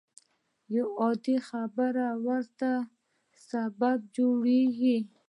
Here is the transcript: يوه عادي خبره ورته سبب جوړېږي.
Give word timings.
يوه 0.75 0.91
عادي 1.01 1.35
خبره 1.47 2.07
ورته 2.25 2.71
سبب 3.49 3.99
جوړېږي. 4.15 4.97